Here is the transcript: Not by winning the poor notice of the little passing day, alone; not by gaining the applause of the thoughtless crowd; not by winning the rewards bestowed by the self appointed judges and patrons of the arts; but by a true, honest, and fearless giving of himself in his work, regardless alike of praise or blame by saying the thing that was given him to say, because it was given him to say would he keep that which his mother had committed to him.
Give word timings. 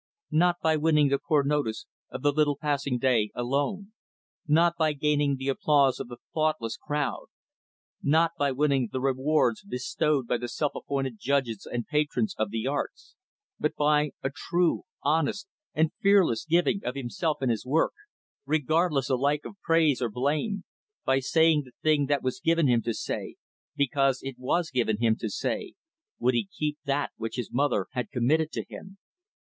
Not 0.31 0.55
by 0.63 0.77
winning 0.77 1.09
the 1.09 1.19
poor 1.19 1.43
notice 1.43 1.85
of 2.09 2.23
the 2.23 2.31
little 2.31 2.57
passing 2.57 2.97
day, 2.97 3.29
alone; 3.35 3.93
not 4.47 4.73
by 4.75 4.93
gaining 4.93 5.35
the 5.35 5.47
applause 5.49 5.99
of 5.99 6.07
the 6.07 6.17
thoughtless 6.33 6.75
crowd; 6.75 7.25
not 8.01 8.31
by 8.35 8.51
winning 8.51 8.89
the 8.91 8.99
rewards 8.99 9.61
bestowed 9.63 10.25
by 10.27 10.39
the 10.39 10.47
self 10.47 10.73
appointed 10.73 11.19
judges 11.19 11.67
and 11.71 11.85
patrons 11.85 12.33
of 12.39 12.49
the 12.49 12.65
arts; 12.65 13.13
but 13.59 13.75
by 13.75 14.13
a 14.23 14.31
true, 14.35 14.81
honest, 15.03 15.47
and 15.75 15.93
fearless 16.01 16.45
giving 16.45 16.83
of 16.83 16.95
himself 16.95 17.39
in 17.43 17.49
his 17.49 17.63
work, 17.63 17.93
regardless 18.47 19.07
alike 19.07 19.45
of 19.45 19.61
praise 19.61 20.01
or 20.01 20.09
blame 20.09 20.63
by 21.05 21.19
saying 21.19 21.61
the 21.63 21.73
thing 21.83 22.07
that 22.07 22.23
was 22.23 22.39
given 22.39 22.65
him 22.65 22.81
to 22.81 22.95
say, 22.95 23.35
because 23.75 24.23
it 24.23 24.39
was 24.39 24.71
given 24.71 24.97
him 24.97 25.15
to 25.15 25.29
say 25.29 25.73
would 26.17 26.33
he 26.33 26.49
keep 26.57 26.79
that 26.85 27.11
which 27.17 27.35
his 27.35 27.51
mother 27.53 27.85
had 27.91 28.09
committed 28.09 28.51
to 28.51 28.65
him. 28.67 28.97